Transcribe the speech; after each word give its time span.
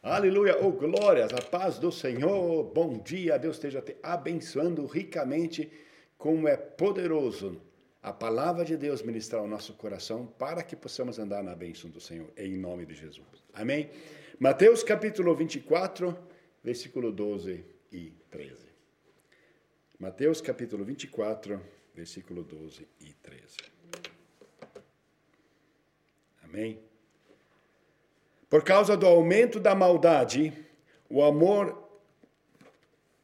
Aleluia, 0.00 0.56
oh 0.64 0.70
glórias, 0.70 1.32
a 1.32 1.42
paz 1.42 1.76
do 1.76 1.90
Senhor, 1.90 2.62
bom 2.72 2.98
dia, 2.98 3.36
Deus 3.36 3.56
esteja 3.56 3.82
te 3.82 3.96
abençoando 4.00 4.86
ricamente, 4.86 5.72
como 6.16 6.46
é 6.46 6.56
poderoso 6.56 7.60
a 8.00 8.12
palavra 8.12 8.64
de 8.64 8.76
Deus 8.76 9.02
ministrar 9.02 9.42
ao 9.42 9.48
nosso 9.48 9.74
coração 9.74 10.24
para 10.38 10.62
que 10.62 10.76
possamos 10.76 11.18
andar 11.18 11.42
na 11.42 11.52
bênção 11.52 11.90
do 11.90 12.00
Senhor, 12.00 12.32
em 12.36 12.56
nome 12.56 12.86
de 12.86 12.94
Jesus. 12.94 13.26
Amém? 13.52 13.90
Mateus 14.38 14.84
capítulo 14.84 15.34
24, 15.34 16.16
versículo 16.62 17.10
12 17.10 17.64
e 17.90 18.12
13. 18.30 18.68
Mateus 19.98 20.40
capítulo 20.40 20.84
24, 20.84 21.60
versículo 21.92 22.44
12 22.44 22.86
e 23.00 23.12
13. 23.14 23.56
Amém? 26.44 26.87
Por 28.48 28.64
causa 28.64 28.96
do 28.96 29.06
aumento 29.06 29.60
da 29.60 29.74
maldade, 29.74 30.52
o 31.08 31.22
amor 31.22 31.86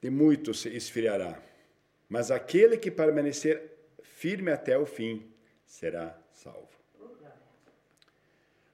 de 0.02 0.10
muitos 0.10 0.60
se 0.60 0.68
esfriará, 0.68 1.40
mas 2.08 2.30
aquele 2.30 2.76
que 2.76 2.90
permanecer 2.90 3.72
firme 4.02 4.52
até 4.52 4.76
o 4.78 4.84
fim 4.84 5.26
será 5.64 6.18
salvo. 6.30 6.68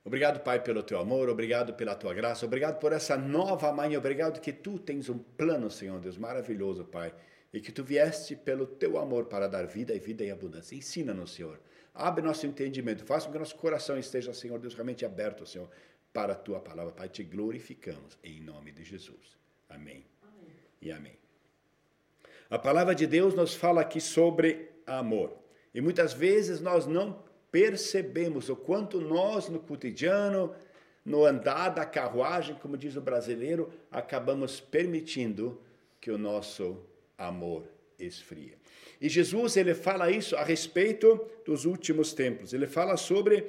Obrigado, 0.04 0.40
Pai, 0.40 0.60
pelo 0.60 0.82
teu 0.82 0.98
amor, 0.98 1.28
obrigado 1.28 1.74
pela 1.74 1.94
tua 1.94 2.12
graça, 2.12 2.44
obrigado 2.44 2.80
por 2.80 2.92
essa 2.92 3.16
nova 3.16 3.70
manhã, 3.70 3.98
obrigado 3.98 4.40
que 4.40 4.52
tu 4.52 4.78
tens 4.78 5.08
um 5.08 5.18
plano, 5.18 5.70
Senhor 5.70 6.00
Deus, 6.00 6.16
maravilhoso, 6.16 6.84
Pai, 6.84 7.14
e 7.52 7.60
que 7.60 7.70
tu 7.70 7.84
vieste 7.84 8.34
pelo 8.34 8.66
teu 8.66 8.98
amor 8.98 9.26
para 9.26 9.46
dar 9.46 9.66
vida 9.66 9.94
e 9.94 10.00
vida 10.00 10.24
em 10.24 10.30
abundância. 10.30 10.74
Ensina-nos, 10.74 11.34
Senhor. 11.34 11.60
Abre 11.94 12.24
nosso 12.24 12.46
entendimento, 12.46 13.04
faça 13.04 13.26
com 13.26 13.32
que 13.32 13.38
nosso 13.38 13.56
coração 13.56 13.98
esteja, 13.98 14.32
Senhor 14.32 14.58
Deus, 14.58 14.74
realmente 14.74 15.04
aberto, 15.04 15.44
Senhor, 15.44 15.68
para 16.12 16.32
a 16.32 16.36
tua 16.36 16.60
palavra. 16.60 16.92
Pai, 16.92 17.08
te 17.08 17.22
glorificamos 17.22 18.18
em 18.22 18.40
nome 18.40 18.72
de 18.72 18.84
Jesus. 18.84 19.38
Amém. 19.68 20.04
amém. 20.22 20.56
E 20.80 20.90
amém. 20.90 21.16
A 22.48 22.58
palavra 22.58 22.94
de 22.94 23.06
Deus 23.06 23.34
nos 23.34 23.54
fala 23.54 23.80
aqui 23.80 24.00
sobre 24.00 24.70
amor. 24.86 25.36
E 25.72 25.80
muitas 25.80 26.12
vezes 26.12 26.60
nós 26.60 26.86
não 26.86 27.22
percebemos 27.52 28.48
o 28.48 28.56
quanto 28.56 29.00
nós, 29.00 29.48
no 29.48 29.60
cotidiano, 29.60 30.54
no 31.04 31.24
andar 31.24 31.70
da 31.70 31.84
carruagem, 31.84 32.56
como 32.56 32.76
diz 32.76 32.96
o 32.96 33.00
brasileiro, 33.00 33.72
acabamos 33.90 34.60
permitindo 34.60 35.60
que 36.00 36.10
o 36.10 36.18
nosso 36.18 36.78
amor 37.16 37.64
esfria. 37.98 38.54
E 39.00 39.08
Jesus 39.08 39.56
ele 39.56 39.74
fala 39.74 40.10
isso 40.10 40.36
a 40.36 40.42
respeito 40.42 41.24
dos 41.44 41.64
últimos 41.64 42.12
tempos. 42.12 42.52
Ele 42.52 42.66
fala 42.66 42.96
sobre 42.96 43.44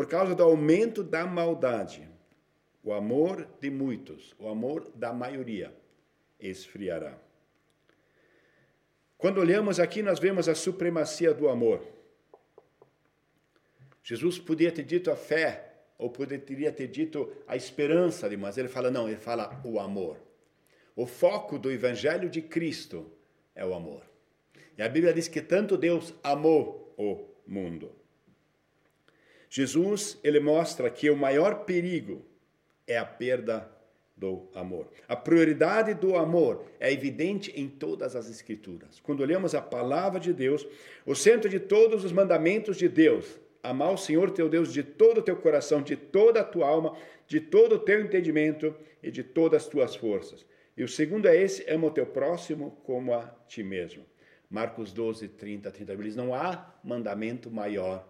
por 0.00 0.06
causa 0.06 0.34
do 0.34 0.42
aumento 0.42 1.02
da 1.02 1.26
maldade, 1.26 2.08
o 2.82 2.90
amor 2.90 3.46
de 3.60 3.68
muitos, 3.68 4.34
o 4.38 4.48
amor 4.48 4.90
da 4.94 5.12
maioria 5.12 5.76
esfriará. 6.40 7.18
Quando 9.18 9.42
olhamos 9.42 9.78
aqui, 9.78 10.00
nós 10.02 10.18
vemos 10.18 10.48
a 10.48 10.54
supremacia 10.54 11.34
do 11.34 11.50
amor. 11.50 11.86
Jesus 14.02 14.38
podia 14.38 14.72
ter 14.72 14.84
dito 14.84 15.10
a 15.10 15.16
fé, 15.16 15.70
ou 15.98 16.08
poderia 16.08 16.72
ter 16.72 16.86
dito 16.86 17.30
a 17.46 17.54
esperança 17.54 18.26
mas 18.38 18.56
ele 18.56 18.68
fala 18.68 18.90
não, 18.90 19.06
ele 19.06 19.18
fala 19.18 19.60
o 19.62 19.78
amor. 19.78 20.16
O 20.96 21.04
foco 21.04 21.58
do 21.58 21.70
evangelho 21.70 22.30
de 22.30 22.40
Cristo 22.40 23.12
é 23.54 23.66
o 23.66 23.74
amor. 23.74 24.02
E 24.78 24.82
a 24.82 24.88
Bíblia 24.88 25.12
diz 25.12 25.28
que 25.28 25.42
tanto 25.42 25.76
Deus 25.76 26.14
amou 26.22 26.94
o 26.96 27.28
mundo. 27.46 27.99
Jesus, 29.50 30.16
ele 30.22 30.38
mostra 30.38 30.88
que 30.88 31.10
o 31.10 31.16
maior 31.16 31.64
perigo 31.64 32.24
é 32.86 32.96
a 32.96 33.04
perda 33.04 33.68
do 34.16 34.48
amor. 34.54 34.88
A 35.08 35.16
prioridade 35.16 35.92
do 35.94 36.14
amor 36.14 36.66
é 36.78 36.92
evidente 36.92 37.52
em 37.58 37.68
todas 37.68 38.14
as 38.14 38.30
escrituras. 38.30 39.00
Quando 39.00 39.22
olhamos 39.22 39.54
a 39.54 39.60
palavra 39.60 40.20
de 40.20 40.32
Deus, 40.32 40.66
o 41.04 41.16
centro 41.16 41.48
de 41.48 41.58
todos 41.58 42.04
os 42.04 42.12
mandamentos 42.12 42.76
de 42.76 42.88
Deus, 42.88 43.40
amar 43.62 43.92
o 43.92 43.96
Senhor 43.96 44.30
teu 44.30 44.48
Deus 44.48 44.72
de 44.72 44.84
todo 44.84 45.18
o 45.18 45.22
teu 45.22 45.36
coração, 45.36 45.82
de 45.82 45.96
toda 45.96 46.42
a 46.42 46.44
tua 46.44 46.68
alma, 46.68 46.96
de 47.26 47.40
todo 47.40 47.74
o 47.74 47.78
teu 47.78 48.00
entendimento 48.00 48.74
e 49.02 49.10
de 49.10 49.24
todas 49.24 49.64
as 49.64 49.68
tuas 49.68 49.96
forças. 49.96 50.46
E 50.76 50.84
o 50.84 50.88
segundo 50.88 51.26
é 51.26 51.36
esse, 51.36 51.68
ama 51.68 51.88
o 51.88 51.90
teu 51.90 52.06
próximo 52.06 52.78
como 52.84 53.14
a 53.14 53.26
ti 53.48 53.62
mesmo. 53.64 54.04
Marcos 54.48 54.92
12, 54.92 55.28
30, 55.28 55.70
30. 55.70 55.96
Diz, 55.96 56.14
não 56.14 56.34
há 56.34 56.72
mandamento 56.84 57.50
maior 57.50 58.06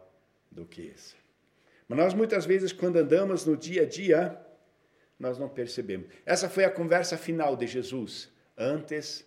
do 0.50 0.66
que 0.66 0.82
esse. 0.82 1.14
Mas 1.90 1.98
nós 1.98 2.14
muitas 2.14 2.46
vezes, 2.46 2.70
quando 2.70 2.98
andamos 2.98 3.44
no 3.44 3.56
dia 3.56 3.82
a 3.82 3.84
dia, 3.84 4.40
nós 5.18 5.40
não 5.40 5.48
percebemos. 5.48 6.06
Essa 6.24 6.48
foi 6.48 6.62
a 6.62 6.70
conversa 6.70 7.18
final 7.18 7.56
de 7.56 7.66
Jesus, 7.66 8.30
antes 8.56 9.26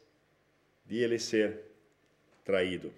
de 0.86 0.98
ele 1.00 1.20
ser 1.20 1.60
traído. 2.46 2.94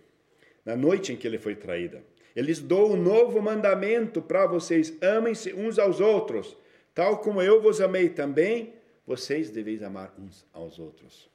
Na 0.63 0.75
noite 0.75 1.11
em 1.11 1.17
que 1.17 1.25
ele 1.25 1.39
foi 1.39 1.55
traído. 1.55 1.99
Ele 2.35 2.45
lhes 2.45 2.59
dou 2.59 2.93
um 2.93 2.95
novo 2.95 3.41
mandamento 3.41 4.21
para 4.21 4.45
vocês: 4.45 4.93
amem-se 5.01 5.51
uns 5.51 5.79
aos 5.79 5.99
outros, 5.99 6.55
tal 6.93 7.17
como 7.17 7.41
eu 7.41 7.59
vos 7.59 7.81
amei 7.81 8.09
também, 8.09 8.75
vocês 9.03 9.49
deveis 9.49 9.81
amar 9.81 10.13
uns 10.19 10.45
aos 10.53 10.77
outros. 10.77 11.27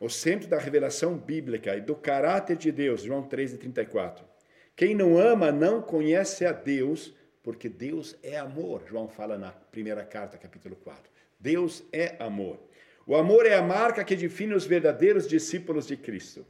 O 0.00 0.08
centro 0.08 0.48
da 0.48 0.58
revelação 0.58 1.18
bíblica 1.18 1.76
e 1.76 1.82
do 1.82 1.94
caráter 1.94 2.56
de 2.56 2.72
Deus, 2.72 3.02
João 3.02 3.28
13:34. 3.28 4.29
Quem 4.76 4.94
não 4.94 5.18
ama 5.18 5.52
não 5.52 5.82
conhece 5.82 6.46
a 6.46 6.52
Deus, 6.52 7.14
porque 7.42 7.68
Deus 7.68 8.16
é 8.22 8.36
amor. 8.38 8.82
João 8.86 9.08
fala 9.08 9.36
na 9.36 9.50
primeira 9.50 10.04
carta, 10.04 10.38
capítulo 10.38 10.76
4. 10.76 11.10
Deus 11.38 11.82
é 11.92 12.16
amor. 12.22 12.58
O 13.06 13.16
amor 13.16 13.46
é 13.46 13.54
a 13.54 13.62
marca 13.62 14.04
que 14.04 14.14
define 14.14 14.54
os 14.54 14.64
verdadeiros 14.66 15.26
discípulos 15.26 15.86
de 15.86 15.96
Cristo. 15.96 16.46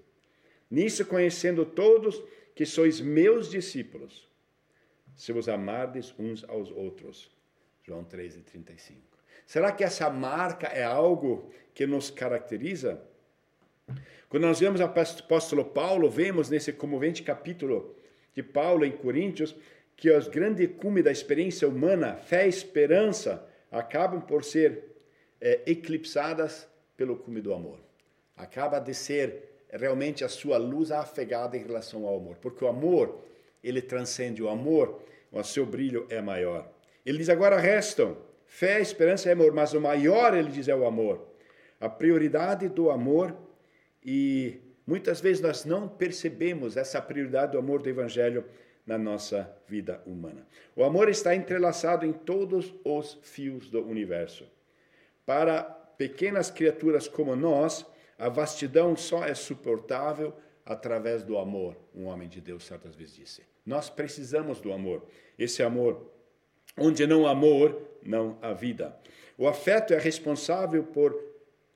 Nisso 0.70 1.04
conhecendo 1.06 1.64
todos 1.64 2.22
que 2.54 2.66
sois 2.66 3.00
meus 3.00 3.50
discípulos, 3.50 4.28
se 5.16 5.32
vos 5.32 5.48
amardes 5.48 6.14
uns 6.19 6.44
aos 6.48 6.70
outros. 6.70 7.31
João 7.82 8.04
13, 8.04 8.42
35. 8.42 9.00
Será 9.47 9.72
que 9.72 9.82
essa 9.82 10.08
marca 10.10 10.66
é 10.69 10.84
algo 10.84 11.50
que 11.75 11.87
nos 11.87 12.10
caracteriza? 12.10 13.00
Quando 14.28 14.44
nós 14.44 14.60
vemos 14.60 14.81
o 14.81 14.84
apóstolo 14.84 15.64
Paulo, 15.64 16.08
vemos 16.08 16.48
nesse 16.48 16.72
comovente 16.72 17.22
capítulo 17.22 17.97
de 18.34 18.42
Paulo 18.42 18.84
em 18.84 18.92
Coríntios, 18.92 19.54
que 19.96 20.10
os 20.10 20.28
grandes 20.28 20.70
cumes 20.78 21.04
da 21.04 21.12
experiência 21.12 21.68
humana, 21.68 22.16
fé 22.16 22.46
e 22.46 22.48
esperança, 22.48 23.46
acabam 23.70 24.20
por 24.20 24.44
ser 24.44 24.84
é, 25.41 25.60
eclipsadas 25.66 26.66
pelo 26.96 27.16
cume 27.16 27.40
do 27.40 27.52
amor. 27.52 27.78
Acaba 28.36 28.78
de 28.78 28.94
ser 28.94 29.50
realmente 29.70 30.24
a 30.24 30.28
sua 30.28 30.56
luz 30.56 30.90
afegada 30.90 31.56
em 31.56 31.62
relação 31.62 32.06
ao 32.06 32.16
amor, 32.16 32.36
porque 32.40 32.64
o 32.64 32.69
amor, 32.69 33.20
ele 33.62 33.80
transcende 33.80 34.42
o 34.42 34.48
amor, 34.48 35.02
o 35.30 35.42
seu 35.44 35.64
brilho 35.64 36.06
é 36.08 36.20
maior. 36.20 36.70
Ele 37.04 37.19
diz 37.19 37.28
agora 37.28 37.58
restam 37.58 38.16
fé, 38.46 38.80
esperança 38.80 39.28
e 39.28 39.32
amor, 39.32 39.52
mas 39.52 39.72
o 39.74 39.80
maior, 39.80 40.34
ele 40.34 40.50
diz, 40.50 40.66
é 40.66 40.74
o 40.74 40.84
amor. 40.84 41.24
A 41.80 41.88
prioridade 41.88 42.69
do 42.69 42.90
amor 42.90 43.34
e 44.04 44.60
Muitas 44.90 45.20
vezes 45.20 45.40
nós 45.40 45.64
não 45.64 45.86
percebemos 45.86 46.76
essa 46.76 47.00
prioridade 47.00 47.52
do 47.52 47.58
amor 47.58 47.80
do 47.80 47.88
Evangelho 47.88 48.44
na 48.84 48.98
nossa 48.98 49.48
vida 49.68 50.02
humana. 50.04 50.44
O 50.74 50.82
amor 50.82 51.08
está 51.08 51.32
entrelaçado 51.32 52.04
em 52.04 52.12
todos 52.12 52.74
os 52.84 53.16
fios 53.22 53.70
do 53.70 53.86
universo. 53.86 54.44
Para 55.24 55.62
pequenas 55.62 56.50
criaturas 56.50 57.06
como 57.06 57.36
nós, 57.36 57.86
a 58.18 58.28
vastidão 58.28 58.96
só 58.96 59.22
é 59.24 59.32
suportável 59.32 60.34
através 60.66 61.22
do 61.22 61.38
amor, 61.38 61.76
um 61.94 62.06
homem 62.06 62.28
de 62.28 62.40
Deus 62.40 62.66
certas 62.66 62.96
vezes 62.96 63.14
disse. 63.14 63.42
Nós 63.64 63.88
precisamos 63.88 64.60
do 64.60 64.72
amor. 64.72 65.04
Esse 65.38 65.62
amor, 65.62 66.04
onde 66.76 67.06
não 67.06 67.28
há 67.28 67.30
amor, 67.30 67.81
não 68.02 68.36
há 68.43 68.52
vida. 68.52 68.98
O 69.38 69.46
afeto 69.46 69.94
é 69.94 70.00
responsável 70.00 70.82
por 70.82 71.30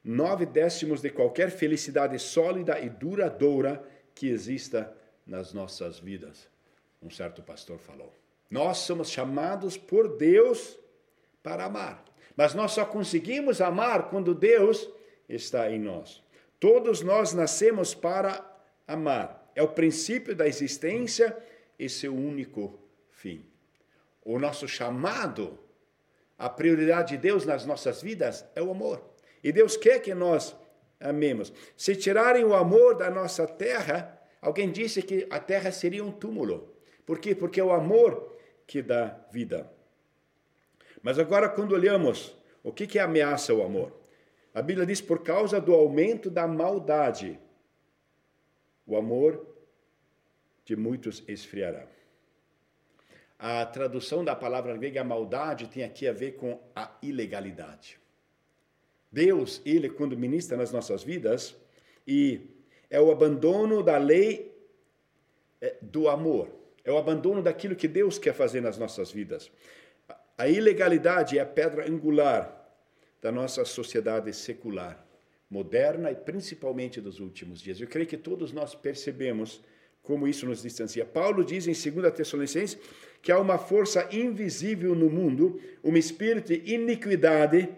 nove 0.04 0.44
décimos 0.44 1.00
de 1.00 1.08
qualquer 1.10 1.50
felicidade 1.50 2.18
sólida 2.18 2.78
e 2.78 2.90
duradoura 2.90 3.82
que 4.14 4.28
exista 4.28 4.94
nas 5.26 5.54
nossas 5.54 5.98
vidas. 5.98 6.46
Um 7.02 7.10
certo 7.10 7.42
pastor 7.42 7.78
falou. 7.78 8.12
Nós 8.50 8.78
somos 8.78 9.10
chamados 9.10 9.78
por 9.78 10.16
Deus 10.16 10.78
para 11.42 11.64
amar, 11.64 12.04
mas 12.36 12.54
nós 12.54 12.72
só 12.72 12.84
conseguimos 12.84 13.60
amar 13.60 14.10
quando 14.10 14.34
Deus 14.34 14.88
está 15.28 15.70
em 15.70 15.78
nós. 15.78 16.22
Todos 16.60 17.00
nós 17.00 17.32
nascemos 17.32 17.94
para 17.94 18.44
amar. 18.86 19.50
É 19.54 19.62
o 19.62 19.68
princípio 19.68 20.34
da 20.34 20.46
existência 20.46 21.36
e 21.78 21.88
seu 21.88 22.14
único 22.14 22.78
fim. 23.10 23.44
O 24.24 24.38
nosso 24.38 24.66
chamado, 24.66 25.58
a 26.38 26.48
prioridade 26.48 27.10
de 27.10 27.18
Deus 27.18 27.44
nas 27.44 27.64
nossas 27.66 28.02
vidas 28.02 28.44
é 28.54 28.62
o 28.62 28.70
amor. 28.70 29.13
E 29.44 29.52
Deus 29.52 29.76
quer 29.76 30.00
que 30.00 30.14
nós 30.14 30.56
amemos. 30.98 31.52
Se 31.76 31.94
tirarem 31.94 32.44
o 32.44 32.54
amor 32.54 32.96
da 32.96 33.10
nossa 33.10 33.46
terra, 33.46 34.18
alguém 34.40 34.72
disse 34.72 35.02
que 35.02 35.26
a 35.28 35.38
terra 35.38 35.70
seria 35.70 36.02
um 36.02 36.10
túmulo. 36.10 36.74
Por 37.04 37.18
quê? 37.18 37.34
Porque 37.34 37.60
é 37.60 37.64
o 37.64 37.70
amor 37.70 38.38
que 38.66 38.80
dá 38.80 39.20
vida. 39.30 39.70
Mas 41.02 41.18
agora, 41.18 41.50
quando 41.50 41.72
olhamos 41.72 42.34
o 42.62 42.72
que, 42.72 42.86
que 42.86 42.98
ameaça 42.98 43.52
o 43.52 43.62
amor, 43.62 43.92
a 44.54 44.62
Bíblia 44.62 44.86
diz 44.86 45.02
por 45.02 45.22
causa 45.22 45.60
do 45.60 45.74
aumento 45.74 46.30
da 46.30 46.48
maldade, 46.48 47.38
o 48.86 48.96
amor 48.96 49.46
de 50.64 50.74
muitos 50.74 51.22
esfriará. 51.28 51.86
A 53.38 53.66
tradução 53.66 54.24
da 54.24 54.34
palavra 54.34 54.74
grega 54.74 55.04
maldade 55.04 55.68
tem 55.68 55.84
aqui 55.84 56.08
a 56.08 56.12
ver 56.12 56.36
com 56.36 56.58
a 56.74 56.96
ilegalidade. 57.02 58.02
Deus, 59.14 59.62
ele 59.64 59.88
quando 59.88 60.18
ministra 60.18 60.56
nas 60.56 60.72
nossas 60.72 61.04
vidas, 61.04 61.54
e 62.06 62.40
é 62.90 63.00
o 63.00 63.12
abandono 63.12 63.80
da 63.80 63.96
lei 63.96 64.52
é, 65.60 65.76
do 65.80 66.08
amor, 66.08 66.50
é 66.84 66.90
o 66.90 66.98
abandono 66.98 67.40
daquilo 67.40 67.76
que 67.76 67.86
Deus 67.86 68.18
quer 68.18 68.34
fazer 68.34 68.60
nas 68.60 68.76
nossas 68.76 69.12
vidas. 69.12 69.50
A 70.36 70.48
ilegalidade 70.48 71.38
é 71.38 71.40
a 71.40 71.46
pedra 71.46 71.88
angular 71.88 72.60
da 73.22 73.30
nossa 73.30 73.64
sociedade 73.64 74.32
secular, 74.32 75.06
moderna 75.48 76.10
e 76.10 76.16
principalmente 76.16 77.00
dos 77.00 77.20
últimos 77.20 77.60
dias. 77.60 77.80
Eu 77.80 77.86
creio 77.86 78.08
que 78.08 78.16
todos 78.16 78.52
nós 78.52 78.74
percebemos 78.74 79.62
como 80.02 80.26
isso 80.26 80.44
nos 80.44 80.60
distancia. 80.60 81.06
Paulo 81.06 81.44
diz 81.44 81.66
em 81.66 81.90
2 81.90 82.12
Tessalonicenses 82.12 82.76
que 83.22 83.32
há 83.32 83.38
uma 83.38 83.58
força 83.58 84.06
invisível 84.12 84.94
no 84.94 85.08
mundo, 85.08 85.58
um 85.82 85.96
espírito 85.96 86.48
de 86.48 86.74
iniquidade 86.74 87.68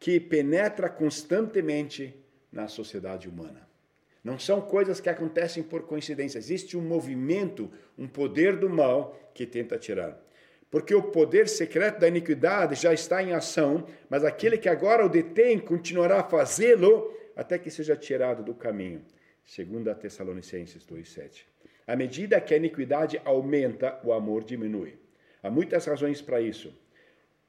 que 0.00 0.18
penetra 0.18 0.88
constantemente 0.88 2.18
na 2.50 2.66
sociedade 2.66 3.28
humana. 3.28 3.68
Não 4.24 4.38
são 4.38 4.60
coisas 4.60 4.98
que 4.98 5.10
acontecem 5.10 5.62
por 5.62 5.82
coincidência. 5.82 6.38
Existe 6.38 6.76
um 6.76 6.80
movimento, 6.80 7.70
um 7.96 8.08
poder 8.08 8.56
do 8.56 8.68
mal 8.68 9.18
que 9.34 9.46
tenta 9.46 9.78
tirar. 9.78 10.18
Porque 10.70 10.94
o 10.94 11.02
poder 11.02 11.48
secreto 11.48 12.00
da 12.00 12.08
iniquidade 12.08 12.74
já 12.76 12.94
está 12.94 13.22
em 13.22 13.32
ação, 13.32 13.86
mas 14.08 14.24
aquele 14.24 14.56
que 14.56 14.68
agora 14.68 15.04
o 15.04 15.08
detém 15.08 15.58
continuará 15.58 16.20
a 16.20 16.24
fazê-lo 16.24 17.14
até 17.36 17.58
que 17.58 17.70
seja 17.70 17.96
tirado 17.96 18.42
do 18.42 18.54
caminho. 18.54 19.02
Segundo 19.44 19.90
a 19.90 19.94
Tessalonicenses 19.94 20.84
2:7. 20.84 21.46
À 21.86 21.96
medida 21.96 22.40
que 22.40 22.54
a 22.54 22.56
iniquidade 22.56 23.20
aumenta, 23.24 23.98
o 24.04 24.12
amor 24.12 24.44
diminui. 24.44 24.98
Há 25.42 25.50
muitas 25.50 25.86
razões 25.86 26.22
para 26.22 26.40
isso. 26.40 26.72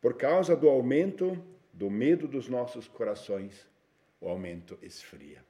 Por 0.02 0.16
causa 0.16 0.56
do 0.56 0.68
aumento 0.68 1.42
do 1.82 1.90
medo 1.90 2.28
dos 2.28 2.48
nossos 2.48 2.88
corações, 2.88 3.68
o 4.20 4.28
aumento 4.30 4.78
esfria. 4.84 5.44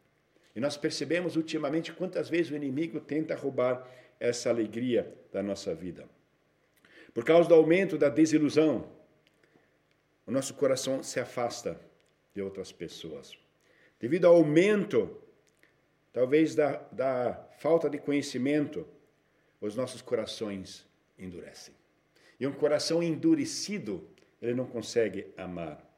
E 0.56 0.62
nós 0.62 0.78
percebemos 0.78 1.36
ultimamente 1.36 1.92
quantas 1.92 2.30
vezes 2.30 2.54
o 2.54 2.56
inimigo 2.56 3.02
tenta 3.02 3.36
roubar 3.36 3.86
essa 4.18 4.50
alegria 4.50 5.14
da 5.30 5.44
nossa 5.44 5.76
vida. 5.76 6.08
Por 7.14 7.26
causa 7.26 7.50
do 7.50 7.56
aumento 7.56 7.98
da 7.98 8.08
desilusão, 8.08 8.90
o 10.26 10.32
nosso 10.32 10.54
coração 10.54 11.04
se 11.04 11.20
afasta 11.20 11.78
de 12.34 12.42
outras 12.42 12.72
pessoas. 12.72 13.38
Devido 14.00 14.26
ao 14.26 14.38
aumento, 14.38 15.22
talvez, 16.14 16.56
da, 16.56 16.78
da 16.94 17.46
falta 17.60 17.90
de 17.90 17.98
conhecimento, 17.98 18.88
os 19.60 19.76
nossos 19.76 20.02
corações 20.02 20.88
endurecem. 21.20 21.76
E 22.40 22.48
um 22.48 22.54
coração 22.54 23.04
endurecido, 23.04 24.08
ele 24.42 24.54
não 24.54 24.66
consegue 24.66 25.28
amar. 25.36 25.91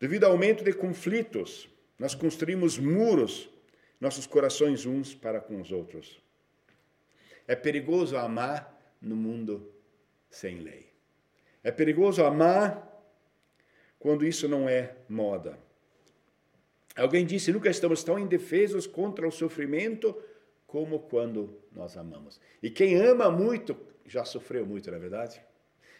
Devido 0.00 0.24
ao 0.24 0.32
aumento 0.32 0.64
de 0.64 0.72
conflitos, 0.72 1.68
nós 1.98 2.14
construímos 2.14 2.78
muros, 2.78 3.50
nossos 4.00 4.26
corações 4.26 4.86
uns 4.86 5.14
para 5.14 5.40
com 5.40 5.60
os 5.60 5.70
outros. 5.70 6.18
É 7.46 7.54
perigoso 7.54 8.16
amar 8.16 8.96
no 9.00 9.14
mundo 9.14 9.70
sem 10.30 10.60
lei. 10.60 10.90
É 11.62 11.70
perigoso 11.70 12.24
amar 12.24 12.88
quando 13.98 14.24
isso 14.24 14.48
não 14.48 14.66
é 14.66 14.96
moda. 15.06 15.58
Alguém 16.96 17.26
disse: 17.26 17.52
nunca 17.52 17.68
estamos 17.68 18.02
tão 18.02 18.18
indefesos 18.18 18.86
contra 18.86 19.28
o 19.28 19.30
sofrimento 19.30 20.16
como 20.66 21.00
quando 21.00 21.60
nós 21.72 21.96
amamos. 21.98 22.40
E 22.62 22.70
quem 22.70 22.96
ama 22.96 23.30
muito 23.30 23.76
já 24.06 24.24
sofreu 24.24 24.64
muito, 24.64 24.90
não 24.90 24.96
é 24.96 25.00
verdade? 25.00 25.42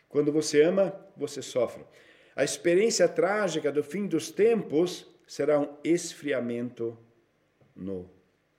Quando 0.08 0.32
você 0.32 0.62
ama, 0.62 0.98
você 1.16 1.42
sofre. 1.42 1.84
A 2.40 2.44
experiência 2.44 3.06
trágica 3.06 3.70
do 3.70 3.84
fim 3.84 4.06
dos 4.06 4.30
tempos 4.30 5.06
será 5.26 5.60
um 5.60 5.76
esfriamento 5.84 6.96
no 7.76 8.10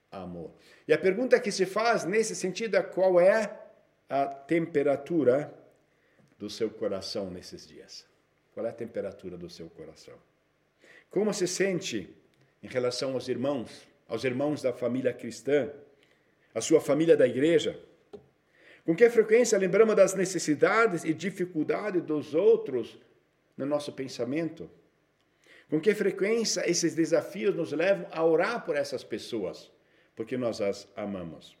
amor. 0.08 0.52
E 0.86 0.92
a 0.92 0.98
pergunta 0.98 1.40
que 1.40 1.50
se 1.50 1.66
faz 1.66 2.04
nesse 2.04 2.36
sentido 2.36 2.76
é 2.76 2.82
qual 2.84 3.18
é 3.18 3.52
a 4.08 4.24
temperatura 4.24 5.52
do 6.38 6.48
seu 6.48 6.70
coração 6.70 7.28
nesses 7.28 7.66
dias? 7.66 8.06
Qual 8.54 8.64
é 8.64 8.68
a 8.68 8.72
temperatura 8.72 9.36
do 9.36 9.50
seu 9.50 9.68
coração? 9.68 10.14
Como 11.10 11.34
se 11.34 11.48
sente 11.48 12.08
em 12.62 12.68
relação 12.68 13.14
aos 13.14 13.26
irmãos, 13.26 13.88
aos 14.06 14.22
irmãos 14.22 14.62
da 14.62 14.72
família 14.72 15.12
cristã, 15.12 15.68
a 16.54 16.60
sua 16.60 16.80
família 16.80 17.16
da 17.16 17.26
igreja? 17.26 17.82
Com 18.84 18.94
que 18.94 19.10
frequência 19.10 19.58
lembramos 19.58 19.96
das 19.96 20.14
necessidades 20.14 21.02
e 21.02 21.12
dificuldades 21.12 22.00
dos 22.00 22.32
outros 22.32 22.96
no 23.62 23.68
nosso 23.68 23.92
pensamento? 23.92 24.70
Com 25.70 25.80
que 25.80 25.94
frequência 25.94 26.68
esses 26.68 26.94
desafios 26.94 27.54
nos 27.54 27.72
levam 27.72 28.06
a 28.10 28.24
orar 28.24 28.64
por 28.64 28.76
essas 28.76 29.02
pessoas? 29.02 29.70
Porque 30.14 30.36
nós 30.36 30.60
as 30.60 30.86
amamos. 30.94 31.56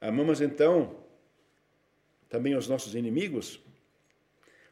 Amamos 0.00 0.40
então 0.40 0.96
também 2.28 2.54
os 2.54 2.68
nossos 2.68 2.94
inimigos? 2.94 3.60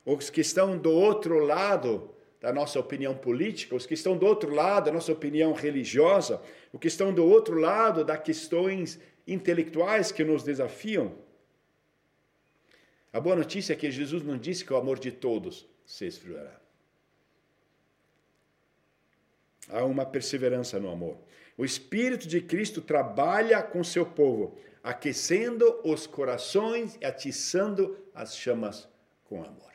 Os 0.05 0.31
que 0.31 0.41
estão 0.41 0.77
do 0.77 0.91
outro 0.91 1.39
lado 1.39 2.15
da 2.41 2.53
nossa 2.53 2.79
opinião 2.79 3.17
política, 3.17 3.75
os 3.75 3.87
que 3.87 3.95
estão 3.95 4.17
do 4.17 4.27
outro 4.27 4.55
lado 4.55 4.87
da 4.87 4.93
nossa 4.93 5.13
opinião 5.13 5.53
religiosa, 5.53 6.41
os 6.73 6.81
que 6.81 6.87
estão 6.87 7.13
do 7.13 7.25
outro 7.25 7.59
lado 7.59 8.05
das 8.05 8.21
questões 8.21 9.01
intelectuais 9.27 10.13
que 10.13 10.25
nos 10.25 10.43
desafiam? 10.43 11.28
A 13.13 13.21
boa 13.21 13.37
notícia 13.37 13.73
é 13.73 13.77
que 13.77 13.91
Jesus 13.91 14.23
não 14.23 14.37
disse 14.37 14.65
que 14.65 14.73
o 14.73 14.77
amor 14.77 14.99
de 14.99 15.11
todos 15.11 15.67
se 15.87 16.07
esfriará. 16.07 16.61
Há 19.69 19.85
uma 19.85 20.05
perseverança 20.05 20.79
no 20.79 20.91
amor. 20.91 21.19
O 21.57 21.65
Espírito 21.65 22.29
de 22.29 22.41
Cristo 22.41 22.81
trabalha 22.81 23.63
com 23.63 23.83
seu 23.83 24.07
povo, 24.07 24.59
aquecendo 24.83 25.81
os 25.85 26.07
corações 26.07 26.97
e 27.01 27.05
atiçando 27.05 27.99
as 28.15 28.37
chamas 28.37 28.89
com 29.25 29.43
amor. 29.43 29.73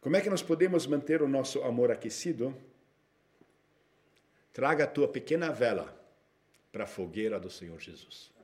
Como 0.00 0.16
é 0.16 0.20
que 0.20 0.30
nós 0.30 0.42
podemos 0.42 0.86
manter 0.86 1.20
o 1.20 1.28
nosso 1.28 1.62
amor 1.62 1.90
aquecido? 1.90 2.56
Traga 4.52 4.84
a 4.84 4.86
tua 4.86 5.08
pequena 5.08 5.50
vela 5.52 5.94
para 6.72 6.84
a 6.84 6.86
fogueira 6.86 7.38
do 7.38 7.50
Senhor 7.50 7.80
Jesus. 7.80 8.35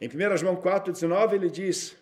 Em 0.00 0.08
1 0.08 0.36
João 0.36 0.56
4,19 0.56 1.32
ele 1.34 1.50
diz: 1.50 1.96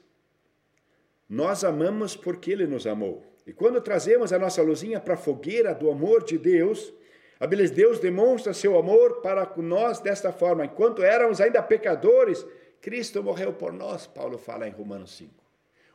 Nós 1.28 1.62
amamos 1.64 2.16
porque 2.16 2.50
ele 2.52 2.66
nos 2.66 2.86
amou. 2.86 3.24
E 3.46 3.52
quando 3.52 3.80
trazemos 3.80 4.32
a 4.32 4.38
nossa 4.38 4.62
luzinha 4.62 4.98
para 4.98 5.14
a 5.14 5.18
fogueira 5.18 5.74
do 5.74 5.90
amor 5.90 6.24
de 6.24 6.38
Deus, 6.38 6.92
a 7.38 7.46
Deus 7.46 7.98
demonstra 7.98 8.54
seu 8.54 8.78
amor 8.78 9.20
para 9.20 9.52
nós 9.58 10.00
desta 10.00 10.32
forma. 10.32 10.64
Enquanto 10.64 11.02
éramos 11.02 11.40
ainda 11.40 11.62
pecadores, 11.62 12.44
Cristo 12.80 13.22
morreu 13.22 13.52
por 13.52 13.72
nós, 13.72 14.06
Paulo 14.06 14.38
fala 14.38 14.66
em 14.66 14.70
Romanos 14.70 15.16
5. 15.16 15.32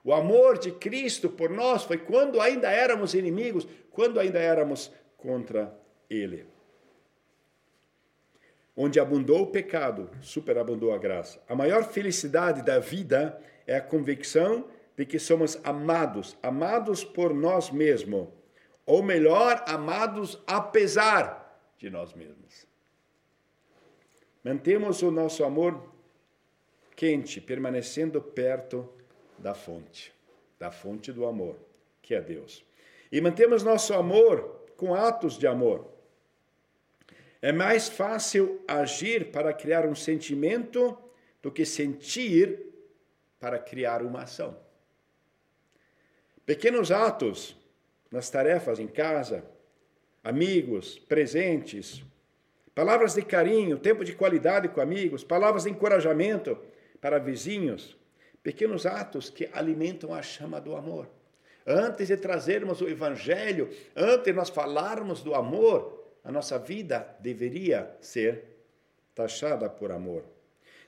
O 0.03 0.13
amor 0.13 0.57
de 0.57 0.71
Cristo 0.71 1.29
por 1.29 1.49
nós 1.49 1.83
foi 1.83 1.97
quando 1.97 2.39
ainda 2.39 2.69
éramos 2.69 3.13
inimigos, 3.13 3.67
quando 3.91 4.19
ainda 4.19 4.39
éramos 4.39 4.91
contra 5.17 5.75
Ele. 6.09 6.45
Onde 8.81 8.97
abundou 8.97 9.41
o 9.41 9.47
pecado, 9.47 10.09
superabundou 10.21 10.93
a 10.93 10.97
graça. 10.97 11.43
A 11.49 11.53
maior 11.53 11.83
felicidade 11.83 12.61
da 12.61 12.79
vida 12.79 13.37
é 13.67 13.75
a 13.75 13.81
convicção 13.81 14.69
de 14.95 15.05
que 15.05 15.19
somos 15.19 15.59
amados, 15.65 16.37
amados 16.41 17.03
por 17.03 17.33
nós 17.33 17.71
mesmos, 17.71 18.29
ou 18.85 19.03
melhor, 19.03 19.61
amados 19.67 20.41
apesar 20.47 21.61
de 21.77 21.89
nós 21.89 22.13
mesmos. 22.13 22.65
Mantemos 24.41 25.01
o 25.01 25.11
nosso 25.11 25.43
amor 25.43 25.93
quente, 26.95 27.41
permanecendo 27.41 28.21
perto 28.21 28.87
da 29.37 29.53
fonte, 29.53 30.13
da 30.57 30.71
fonte 30.71 31.11
do 31.11 31.25
amor, 31.25 31.57
que 32.01 32.15
é 32.15 32.21
Deus. 32.21 32.63
E 33.11 33.19
mantemos 33.19 33.61
nosso 33.61 33.93
amor 33.93 34.67
com 34.77 34.95
atos 34.95 35.37
de 35.37 35.47
amor 35.47 35.98
é 37.41 37.51
mais 37.51 37.87
fácil 37.87 38.61
agir 38.67 39.31
para 39.31 39.53
criar 39.53 39.85
um 39.85 39.95
sentimento 39.95 40.97
do 41.41 41.51
que 41.51 41.65
sentir 41.65 42.59
para 43.39 43.57
criar 43.57 44.01
uma 44.01 44.23
ação. 44.23 44.57
Pequenos 46.45 46.91
atos 46.91 47.55
nas 48.11 48.29
tarefas 48.29 48.79
em 48.79 48.87
casa, 48.87 49.45
amigos, 50.23 50.99
presentes, 50.99 52.03
palavras 52.75 53.13
de 53.13 53.21
carinho, 53.21 53.77
tempo 53.77 54.03
de 54.03 54.13
qualidade 54.13 54.67
com 54.67 54.81
amigos, 54.81 55.23
palavras 55.23 55.63
de 55.63 55.69
encorajamento 55.69 56.57
para 56.99 57.19
vizinhos, 57.19 57.97
Pequenos 58.41 58.85
atos 58.85 59.29
que 59.29 59.49
alimentam 59.51 60.13
a 60.13 60.21
chama 60.21 60.61
do 60.61 60.75
amor. 60.75 61.09
Antes 61.65 62.07
de 62.07 62.17
trazermos 62.17 62.81
o 62.81 62.87
Evangelho, 62.87 63.69
antes 63.95 64.25
de 64.25 64.33
nós 64.33 64.49
falarmos 64.49 65.21
do 65.21 65.35
amor, 65.35 65.98
a 66.23 66.31
nossa 66.31 66.57
vida 66.57 67.15
deveria 67.19 67.95
ser 68.01 68.43
taxada 69.15 69.69
por 69.69 69.91
amor. 69.91 70.23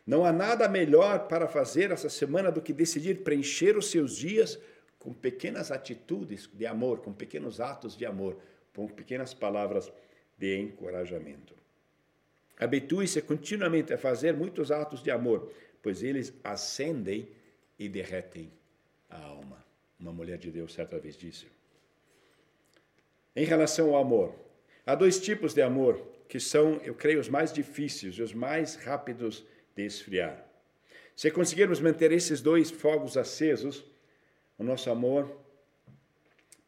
Não 0.06 0.26
há 0.26 0.32
nada 0.32 0.68
melhor 0.68 1.28
para 1.28 1.48
fazer 1.48 1.92
essa 1.92 2.10
semana 2.10 2.52
do 2.52 2.62
que 2.62 2.74
decidir 2.74 3.24
preencher 3.24 3.78
os 3.78 3.90
seus 3.92 4.16
dias 4.16 4.60
com 4.98 5.14
pequenas 5.14 5.72
atitudes 5.72 6.50
de 6.54 6.66
amor, 6.66 7.00
com 7.00 7.14
pequenos 7.14 7.60
atos 7.60 7.96
de 7.96 8.06
amor, 8.06 8.38
com 8.74 8.88
pequenas 8.88 9.34
palavras 9.34 9.92
de 10.38 10.60
encorajamento. 10.60 11.56
Habitue-se 12.60 13.22
continuamente 13.22 13.94
a 13.94 13.98
fazer 13.98 14.34
muitos 14.34 14.72
atos 14.72 15.02
de 15.02 15.10
amor, 15.10 15.52
pois 15.82 16.04
eles 16.04 16.34
acendem 16.44 17.28
e 17.80 17.90
derretem 17.90 18.52
a 19.10 19.20
alma. 19.24 19.64
Uma 20.00 20.14
mulher 20.14 20.38
de 20.38 20.52
Deus 20.52 20.74
certa 20.74 21.00
vez 21.00 21.18
disse. 21.18 21.48
Em 23.36 23.46
relação 23.46 23.96
ao 23.96 24.02
amor, 24.02 24.36
há 24.86 24.96
dois 24.96 25.20
tipos 25.20 25.54
de 25.54 25.62
amor 25.62 26.00
que 26.28 26.40
são, 26.40 26.76
eu 26.84 26.96
creio, 26.96 27.20
os 27.20 27.28
mais 27.28 27.52
difíceis 27.52 28.16
e 28.16 28.22
os 28.22 28.34
mais 28.34 28.76
rápidos 28.76 29.46
de 29.76 29.86
esfriar. 29.86 30.46
Se 31.16 31.30
conseguirmos 31.30 31.80
manter 31.80 32.12
esses 32.12 32.42
dois 32.42 32.72
fogos 32.72 33.18
acesos, 33.18 33.84
o 34.58 34.64
nosso 34.64 34.90
amor 34.90 35.38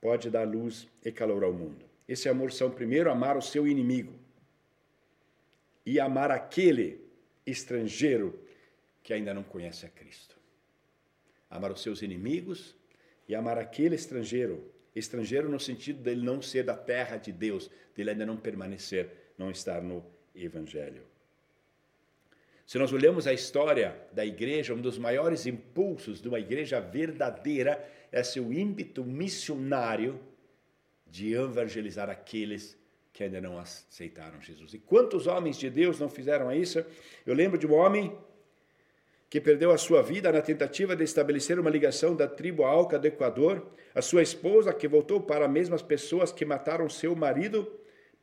pode 0.02 0.30
dar 0.30 0.48
luz 0.48 0.88
e 1.04 1.12
calor 1.12 1.44
ao 1.44 1.54
mundo. 1.54 1.86
Esse 2.08 2.28
amor 2.28 2.52
são, 2.52 2.70
primeiro, 2.70 3.10
amar 3.10 3.38
o 3.38 3.42
seu 3.42 3.66
inimigo 3.68 4.14
e 5.86 6.00
amar 6.00 6.30
aquele 6.32 7.02
estrangeiro 7.46 8.40
que 9.02 9.14
ainda 9.14 9.34
não 9.34 9.44
conhece 9.44 9.86
a 9.86 9.90
Cristo. 9.90 10.36
Amar 11.50 11.72
os 11.72 11.82
seus 11.82 12.02
inimigos 12.02 12.76
e 13.28 13.36
amar 13.36 13.58
aquele 13.58 13.96
estrangeiro, 13.96 14.73
estrangeiro 14.96 15.50
no 15.50 15.60
sentido 15.60 16.02
dele 16.02 16.24
não 16.24 16.42
ser 16.42 16.64
da 16.64 16.76
terra 16.76 17.18
de 17.18 17.32
Deus, 17.32 17.70
dele 17.96 18.12
ainda 18.12 18.26
não 18.26 18.38
permanecer, 18.38 19.10
não 19.38 19.50
estar 19.50 19.82
no 19.82 20.06
Evangelho. 20.36 21.04
Se 22.66 22.78
nós 22.80 22.94
olhamos 22.94 23.28
a 23.28 23.34
história 23.34 23.96
da 24.14 24.26
igreja, 24.26 24.74
um 24.74 24.82
dos 24.82 24.98
maiores 24.98 25.46
impulsos 25.46 26.22
de 26.22 26.28
uma 26.28 26.40
igreja 26.40 26.80
verdadeira 26.80 27.88
é 28.12 28.24
seu 28.24 28.54
ímpeto 28.54 29.04
missionário 29.04 30.20
de 31.06 31.34
evangelizar 31.34 32.10
aqueles 32.10 32.78
que 33.12 33.24
ainda 33.24 33.40
não 33.40 33.60
aceitaram 33.60 34.42
Jesus. 34.42 34.74
E 34.74 34.80
quantos 34.80 35.28
homens 35.28 35.58
de 35.58 35.70
Deus 35.70 36.00
não 36.00 36.10
fizeram 36.10 36.52
isso? 36.52 36.84
Eu 37.26 37.36
lembro 37.36 37.60
de 37.60 37.68
um 37.68 37.74
homem 37.74 38.18
que 39.34 39.42
perdeu 39.42 39.72
a 39.72 39.80
sua 39.80 40.04
vida 40.04 40.32
na 40.32 40.44
tentativa 40.44 40.96
de 40.96 41.04
estabelecer 41.04 41.58
uma 41.58 41.68
ligação 41.68 42.16
da 42.16 42.28
tribo 42.28 42.64
Alca 42.66 43.00
do 43.00 43.08
Equador, 43.08 43.66
a 43.96 44.00
sua 44.00 44.22
esposa 44.22 44.72
que 44.72 44.88
voltou 44.88 45.20
para 45.20 45.46
as 45.46 45.52
mesmas 45.52 45.82
pessoas 45.82 46.32
que 46.32 46.46
mataram 46.46 46.88
seu 46.88 47.16
marido 47.16 47.68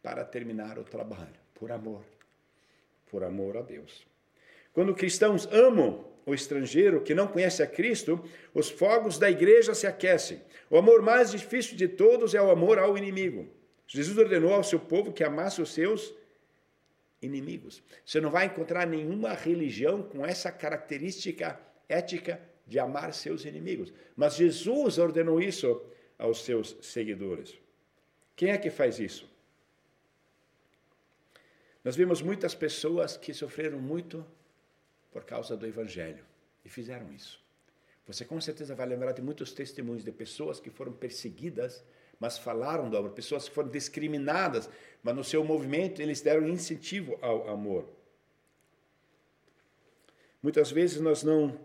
para 0.00 0.24
terminar 0.24 0.78
o 0.78 0.84
trabalho, 0.84 1.34
por 1.52 1.72
amor, 1.72 2.04
por 3.10 3.24
amor 3.24 3.56
a 3.56 3.62
Deus. 3.62 4.06
Quando 4.72 4.94
cristãos 4.94 5.48
amam 5.50 6.04
o 6.24 6.32
estrangeiro 6.32 7.00
que 7.00 7.12
não 7.12 7.26
conhece 7.26 7.60
a 7.60 7.66
Cristo, 7.66 8.24
os 8.54 8.70
fogos 8.70 9.18
da 9.18 9.28
igreja 9.28 9.74
se 9.74 9.88
aquecem. 9.88 10.40
O 10.70 10.78
amor 10.78 11.02
mais 11.02 11.32
difícil 11.32 11.76
de 11.76 11.88
todos 11.88 12.36
é 12.36 12.40
o 12.40 12.52
amor 12.52 12.78
ao 12.78 12.96
inimigo. 12.96 13.48
Jesus 13.84 14.16
ordenou 14.16 14.54
ao 14.54 14.62
seu 14.62 14.78
povo 14.78 15.12
que 15.12 15.24
amasse 15.24 15.60
os 15.60 15.74
seus 15.74 16.14
inimigos. 17.22 17.82
Você 18.04 18.20
não 18.20 18.30
vai 18.30 18.46
encontrar 18.46 18.86
nenhuma 18.86 19.32
religião 19.32 20.02
com 20.02 20.24
essa 20.24 20.50
característica 20.50 21.60
ética 21.88 22.40
de 22.66 22.78
amar 22.78 23.12
seus 23.12 23.44
inimigos. 23.44 23.92
Mas 24.16 24.36
Jesus 24.36 24.98
ordenou 24.98 25.40
isso 25.40 25.82
aos 26.18 26.44
seus 26.44 26.76
seguidores. 26.82 27.58
Quem 28.36 28.50
é 28.50 28.58
que 28.58 28.70
faz 28.70 28.98
isso? 28.98 29.28
Nós 31.82 31.96
vimos 31.96 32.22
muitas 32.22 32.54
pessoas 32.54 33.16
que 33.16 33.32
sofreram 33.32 33.78
muito 33.78 34.24
por 35.10 35.24
causa 35.24 35.56
do 35.56 35.66
Evangelho. 35.66 36.24
E 36.64 36.68
fizeram 36.68 37.12
isso. 37.12 37.42
Você 38.06 38.24
com 38.24 38.40
certeza 38.40 38.74
vai 38.74 38.86
lembrar 38.86 39.12
de 39.12 39.22
muitos 39.22 39.52
testemunhos 39.52 40.04
de 40.04 40.12
pessoas 40.12 40.60
que 40.60 40.68
foram 40.68 40.92
perseguidas, 40.92 41.84
mas 42.20 42.38
falaram 42.38 42.90
do 42.90 42.96
amor, 42.96 43.10
pessoas 43.10 43.48
que 43.48 43.54
foram 43.54 43.70
discriminadas, 43.70 44.68
mas 45.02 45.16
no 45.16 45.24
seu 45.24 45.42
movimento 45.42 46.00
eles 46.02 46.20
deram 46.20 46.46
incentivo 46.46 47.18
ao 47.22 47.48
amor. 47.48 47.88
Muitas 50.42 50.70
vezes 50.70 51.00
nós 51.00 51.22
não 51.22 51.58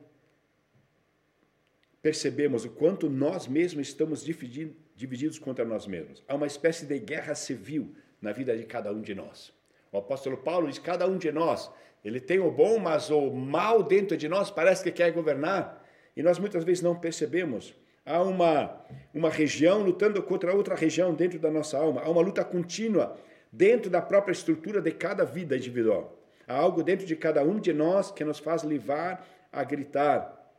percebemos 2.02 2.66
o 2.66 2.70
quanto 2.70 3.10
nós 3.10 3.48
mesmos 3.48 3.90
estamos 3.90 4.24
divididos 4.24 5.38
contra 5.38 5.66
nós 5.66 5.86
mesmos. 5.86 6.24
Há 6.28 6.36
uma 6.36 6.48
espécie 6.48 6.86
de 6.86 6.98
guerra 7.00 7.36
civil 7.36 7.94
na 8.22 8.32
vida 8.32 8.56
de 8.56 8.64
cada 8.64 8.92
um 8.92 9.02
de 9.02 9.14
nós. 9.14 9.54
O 9.92 9.98
apóstolo 9.98 10.38
Paulo 10.38 10.68
diz: 10.68 10.80
cada 10.80 11.06
um 11.08 11.18
de 11.18 11.32
nós 11.32 11.70
ele 12.04 12.20
tem 12.20 12.40
o 12.40 12.52
bom, 12.52 12.78
mas 12.78 13.10
o 13.10 13.32
mal 13.32 13.82
dentro 13.82 14.16
de 14.16 14.30
nós 14.30 14.52
parece 14.52 14.84
que 14.84 14.92
quer 14.92 15.12
governar. 15.12 15.84
E 16.16 16.22
nós 16.22 16.38
muitas 16.38 16.64
vezes 16.64 16.84
não 16.84 16.96
percebemos. 16.96 17.74
Há 18.06 18.22
uma, 18.22 18.86
uma 19.14 19.30
região 19.30 19.82
lutando 19.82 20.22
contra 20.22 20.54
outra 20.54 20.76
região 20.76 21.14
dentro 21.14 21.40
da 21.40 21.50
nossa 21.50 21.78
alma. 21.78 22.02
Há 22.02 22.10
uma 22.10 22.22
luta 22.22 22.46
contínua 22.46 23.18
dentro 23.52 23.90
da 23.90 24.02
própria 24.02 24.32
estrutura 24.32 24.80
de 24.80 24.92
cada 24.92 25.26
vida 25.26 25.58
individual. 25.58 26.16
Há 26.48 26.56
algo 26.56 26.84
dentro 26.84 27.06
de 27.06 27.16
cada 27.16 27.44
um 27.44 27.60
de 27.60 27.74
nós 27.74 28.12
que 28.12 28.24
nos 28.24 28.38
faz 28.38 28.62
levar 28.62 29.28
a 29.52 29.64
gritar: 29.64 30.54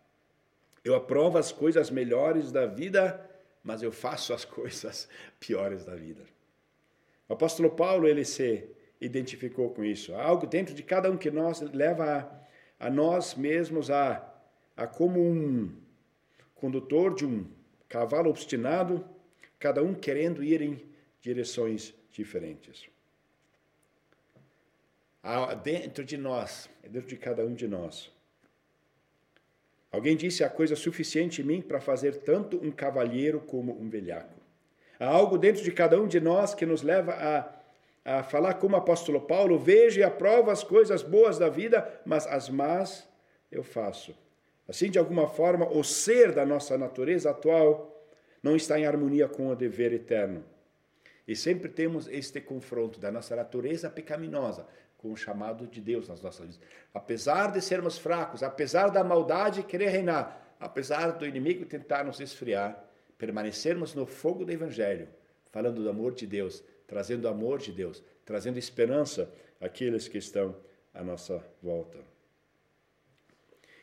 Eu 0.85 0.97
aprovo 0.97 1.39
as 1.39 1.53
coisas 1.53 1.89
melhores 1.89 2.51
da 2.51 2.67
vida, 2.67 3.25
mas 3.63 3.81
eu 3.81 3.93
faço 3.93 4.35
as 4.35 4.43
coisas 4.45 5.09
piores 5.39 5.85
da 5.85 5.95
vida. 5.95 6.23
O 7.29 7.35
apóstolo 7.35 7.71
Paulo, 7.71 8.09
ele 8.09 8.25
se 8.25 8.69
identificou 9.01 9.71
com 9.71 9.85
isso. 9.85 10.15
Há 10.15 10.25
algo 10.25 10.49
dentro 10.49 10.75
de 10.75 10.83
cada 10.83 11.09
um 11.09 11.17
que 11.17 11.31
nós 11.31 11.61
leva 11.61 12.45
a, 12.81 12.87
a 12.87 12.91
nós 12.91 13.37
mesmos 13.37 13.89
a, 13.89 14.29
a 14.77 14.87
como 14.87 15.21
um 15.21 15.86
condutor 16.57 17.15
de 17.15 17.25
um 17.25 17.47
cavalo 17.89 18.29
obstinado, 18.29 19.09
cada 19.59 19.83
um 19.83 19.95
querendo 19.95 20.43
ir 20.43 20.61
em 20.61 20.85
direções 21.21 21.95
diferentes. 22.11 22.89
Há 25.23 25.55
dentro 25.55 26.05
de 26.05 26.17
nós, 26.17 26.69
dentro 26.83 27.09
de 27.09 27.17
cada 27.17 27.45
um 27.45 27.55
de 27.55 27.69
nós. 27.69 28.13
Alguém 29.93 30.17
disse: 30.17 30.43
há 30.43 30.51
coisa 30.51 30.75
suficiente 30.75 31.41
em 31.41 31.45
mim 31.45 31.63
para 31.63 31.81
fazer 31.81 32.17
tanto 32.17 32.57
um 32.65 32.73
cavalheiro 32.73 33.41
como 33.41 33.81
um 33.81 33.89
velhaco. 33.89 34.41
Há 34.99 35.07
algo 35.07 35.39
dentro 35.39 35.63
de 35.63 35.71
cada 35.71 36.01
um 36.01 36.09
de 36.09 36.21
nós 36.21 36.55
que 36.55 36.67
nos 36.67 36.83
leva 36.83 37.13
a 37.13 37.57
a 38.07 38.23
falar 38.23 38.55
como 38.55 38.77
o 38.77 38.79
apóstolo 38.79 39.21
Paulo: 39.21 39.59
vejo 39.59 39.99
e 39.99 40.05
aprovo 40.05 40.49
as 40.49 40.63
coisas 40.63 41.03
boas 41.03 41.39
da 41.39 41.49
vida, 41.49 42.01
mas 42.07 42.25
as 42.29 42.49
más 42.49 43.07
eu 43.51 43.65
faço. 43.65 44.17
Assim, 44.69 44.91
de 44.91 44.99
alguma 44.99 45.29
forma, 45.29 45.69
o 45.69 45.85
ser 45.85 46.33
da 46.33 46.45
nossa 46.45 46.77
natureza 46.77 47.31
atual 47.31 47.93
não 48.43 48.57
está 48.57 48.79
em 48.79 48.87
harmonia 48.87 49.29
com 49.29 49.49
o 49.49 49.57
dever 49.57 49.93
eterno. 49.93 50.45
E 51.27 51.35
sempre 51.35 51.69
temos 51.69 52.09
este 52.09 52.41
confronto 52.41 53.01
da 53.01 53.11
nossa 53.11 53.35
natureza 53.35 53.91
pecaminosa 53.91 54.67
com 54.99 55.13
o 55.13 55.17
chamado 55.17 55.67
de 55.67 55.81
Deus 55.81 56.09
nas 56.09 56.21
nossas 56.21 56.47
vidas. 56.47 56.61
Apesar 56.95 57.53
de 57.53 57.61
sermos 57.61 57.99
fracos, 57.99 58.43
apesar 58.43 58.89
da 58.89 59.05
maldade 59.05 59.63
querer 59.63 59.89
reinar, 59.89 60.57
apesar 60.59 61.13
do 61.13 61.27
inimigo 61.27 61.65
tentar 61.65 62.05
nos 62.05 62.21
esfriar, 62.21 62.83
permanecermos 63.19 63.95
no 63.95 64.07
fogo 64.07 64.45
do 64.45 64.53
Evangelho, 64.53 65.09
falando 65.51 65.83
do 65.83 65.89
amor 65.89 66.15
de 66.15 66.27
Deus, 66.27 66.63
trazendo 66.87 67.29
amor 67.29 67.59
de 67.59 67.73
Deus, 67.73 68.03
trazendo 68.25 68.59
esperança 68.59 69.33
àqueles 69.61 70.09
que 70.09 70.19
estão 70.19 70.57
à 70.95 71.03
nossa 71.03 71.43
volta. 71.63 72.16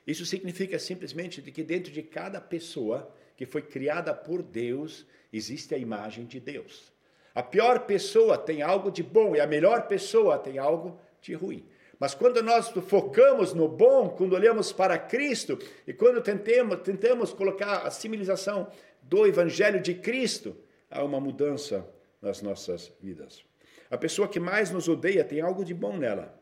Isso 0.06 0.26
significa 0.26 0.78
simplesmente 0.78 1.42
de 1.42 1.52
que 1.52 1.64
dentro 1.64 1.92
de 1.92 2.04
cada 2.04 2.42
pessoa 2.42 3.14
que 3.36 3.46
foi 3.46 3.62
criada 3.62 4.14
por 4.14 4.44
Deus 4.44 5.06
existe 5.32 5.74
a 5.74 5.78
imagem 5.78 6.26
de 6.26 6.40
Deus. 6.40 6.92
A 7.34 7.42
pior 7.42 7.80
pessoa 7.86 8.38
tem 8.38 8.62
algo 8.62 8.92
de 8.92 9.02
bom 9.02 9.36
e 9.36 9.40
a 9.40 9.48
melhor 9.48 9.88
pessoa 9.88 10.38
tem 10.38 10.58
algo 10.58 11.00
de 11.22 11.34
ruim. 11.34 11.66
Mas 12.00 12.14
quando 12.14 12.44
nós 12.44 12.70
focamos 12.70 13.54
no 13.54 13.68
bom, 13.68 14.10
quando 14.10 14.34
olhamos 14.34 14.74
para 14.74 14.98
Cristo 14.98 15.58
e 15.88 15.94
quando 15.94 16.22
tentemos, 16.22 16.80
tentamos 16.82 17.32
colocar 17.32 17.88
a 17.88 17.90
civilização 17.90 18.70
do 19.02 19.26
Evangelho 19.26 19.82
de 19.82 19.96
Cristo, 19.96 20.56
há 20.92 21.04
uma 21.04 21.20
mudança 21.20 21.88
nas 22.22 22.42
nossas 22.42 22.92
vidas. 23.02 23.44
A 23.90 23.98
pessoa 23.98 24.28
que 24.28 24.40
mais 24.40 24.70
nos 24.70 24.88
odeia 24.88 25.24
tem 25.24 25.42
algo 25.42 25.64
de 25.64 25.74
bom 25.74 25.98
nela. 25.98 26.38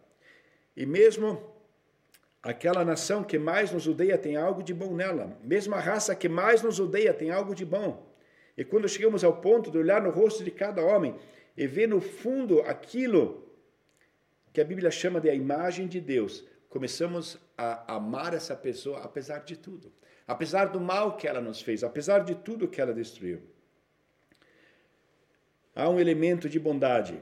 E 0.75 0.85
mesmo 0.85 1.50
aquela 2.41 2.83
nação 2.83 3.23
que 3.23 3.37
mais 3.37 3.71
nos 3.71 3.87
odeia 3.87 4.17
tem 4.17 4.35
algo 4.35 4.63
de 4.63 4.73
bom 4.73 4.95
nela. 4.95 5.37
Mesmo 5.43 5.75
a 5.75 5.79
raça 5.79 6.15
que 6.15 6.27
mais 6.27 6.61
nos 6.61 6.79
odeia 6.79 7.13
tem 7.13 7.29
algo 7.29 7.53
de 7.53 7.65
bom. 7.65 8.11
E 8.57 8.65
quando 8.65 8.89
chegamos 8.89 9.23
ao 9.23 9.37
ponto 9.37 9.71
de 9.71 9.77
olhar 9.77 10.01
no 10.01 10.09
rosto 10.09 10.43
de 10.43 10.51
cada 10.51 10.83
homem 10.83 11.15
e 11.55 11.67
ver 11.67 11.87
no 11.87 12.01
fundo 12.01 12.61
aquilo 12.61 13.47
que 14.51 14.59
a 14.59 14.65
Bíblia 14.65 14.91
chama 14.91 15.21
de 15.21 15.29
a 15.29 15.33
imagem 15.33 15.87
de 15.87 16.01
Deus, 16.01 16.43
começamos 16.67 17.37
a 17.57 17.95
amar 17.95 18.33
essa 18.33 18.55
pessoa 18.55 18.99
apesar 18.99 19.39
de 19.39 19.55
tudo, 19.55 19.91
apesar 20.27 20.65
do 20.65 20.79
mal 20.79 21.15
que 21.15 21.27
ela 21.27 21.39
nos 21.39 21.61
fez, 21.61 21.83
apesar 21.83 22.19
de 22.19 22.35
tudo 22.35 22.67
que 22.67 22.81
ela 22.81 22.93
destruiu. 22.93 23.41
Há 25.73 25.87
um 25.87 25.99
elemento 25.99 26.49
de 26.49 26.59
bondade 26.59 27.21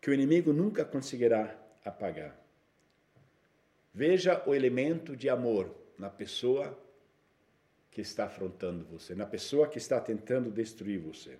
que 0.00 0.10
o 0.10 0.14
inimigo 0.14 0.52
nunca 0.52 0.84
conseguirá 0.84 1.56
apagar. 1.84 2.45
Veja 3.96 4.42
o 4.44 4.54
elemento 4.54 5.16
de 5.16 5.26
amor 5.26 5.74
na 5.96 6.10
pessoa 6.10 6.78
que 7.90 8.02
está 8.02 8.26
afrontando 8.26 8.84
você, 8.84 9.14
na 9.14 9.24
pessoa 9.24 9.66
que 9.66 9.78
está 9.78 9.98
tentando 9.98 10.50
destruir 10.50 10.98
você. 10.98 11.38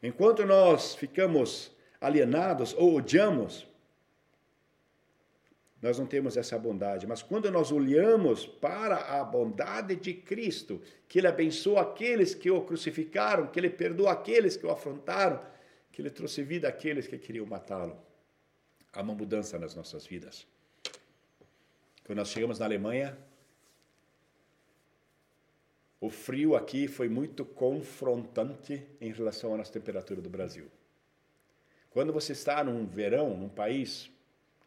Enquanto 0.00 0.46
nós 0.46 0.94
ficamos 0.94 1.72
alienados 2.00 2.72
ou 2.74 2.94
odiamos, 2.94 3.66
nós 5.82 5.98
não 5.98 6.06
temos 6.06 6.36
essa 6.36 6.56
bondade. 6.56 7.04
Mas 7.04 7.20
quando 7.20 7.50
nós 7.50 7.72
olhamos 7.72 8.46
para 8.46 9.20
a 9.20 9.24
bondade 9.24 9.96
de 9.96 10.14
Cristo, 10.14 10.80
que 11.08 11.18
Ele 11.18 11.26
abençoa 11.26 11.80
aqueles 11.80 12.32
que 12.32 12.48
o 12.48 12.62
crucificaram, 12.62 13.48
que 13.48 13.58
Ele 13.58 13.70
perdoa 13.70 14.12
aqueles 14.12 14.56
que 14.56 14.66
o 14.66 14.70
afrontaram, 14.70 15.44
que 15.90 16.00
Ele 16.00 16.10
trouxe 16.10 16.44
vida 16.44 16.68
àqueles 16.68 17.08
que 17.08 17.18
queriam 17.18 17.44
matá-lo, 17.44 18.00
há 18.92 19.02
uma 19.02 19.16
mudança 19.16 19.58
nas 19.58 19.74
nossas 19.74 20.06
vidas. 20.06 20.46
Quando 22.10 22.18
nós 22.18 22.30
chegamos 22.30 22.58
na 22.58 22.64
Alemanha, 22.64 23.16
o 26.00 26.10
frio 26.10 26.56
aqui 26.56 26.88
foi 26.88 27.08
muito 27.08 27.44
confrontante 27.44 28.84
em 29.00 29.12
relação 29.12 29.54
à 29.54 29.56
nossa 29.56 29.72
temperatura 29.72 30.20
do 30.20 30.28
Brasil. 30.28 30.66
Quando 31.88 32.12
você 32.12 32.32
está 32.32 32.64
num 32.64 32.84
verão, 32.84 33.36
num 33.36 33.48
país 33.48 34.10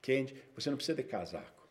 quente, 0.02 0.34
você 0.56 0.70
não 0.70 0.78
precisa 0.78 0.96
de 0.96 1.04
casaco. 1.04 1.68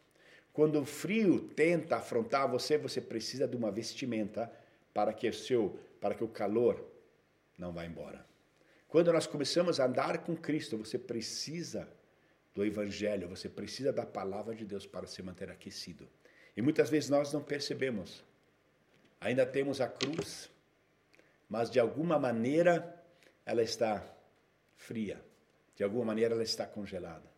Quando 0.52 0.79
o 0.79 0.85
frio 0.85 1.49
tenta 1.57 1.97
afrontar 1.97 2.50
você, 2.50 2.76
você 2.76 3.00
precisa 3.00 3.49
de 3.49 3.57
uma 3.57 3.71
vestimenta 3.71 4.52
para 4.93 5.14
que 5.14 5.26
o 5.26 5.33
seu, 5.33 5.81
para 6.02 6.14
que 6.14 6.23
o 6.23 6.29
calor 6.29 6.85
não 7.57 7.73
vá 7.73 7.87
embora. 7.87 8.26
Quando 8.88 9.11
nós 9.11 9.26
começamos 9.26 9.81
a 9.81 9.87
andar 9.87 10.19
com 10.19 10.37
Cristo, 10.37 10.76
você 10.76 10.99
precisa 10.99 11.88
do 12.54 12.64
evangelho, 12.64 13.28
você 13.28 13.49
precisa 13.49 13.92
da 13.92 14.04
palavra 14.04 14.54
de 14.54 14.64
Deus 14.64 14.87
para 14.87 15.06
se 15.06 15.23
manter 15.23 15.50
aquecido. 15.50 16.09
E 16.56 16.61
muitas 16.61 16.90
vezes 16.90 17.09
nós 17.09 17.32
não 17.32 17.42
percebemos. 17.42 18.23
Ainda 19.21 19.47
temos 19.47 19.80
a 19.80 19.88
cruz, 19.88 20.50
mas 21.49 21.71
de 21.71 21.80
alguma 21.80 22.18
maneira 22.18 23.02
ela 23.47 23.62
está 23.62 24.04
fria. 24.76 25.23
De 25.75 25.82
alguma 25.82 26.04
maneira 26.04 26.35
ela 26.35 26.42
está 26.42 26.66
congelada. 26.66 27.30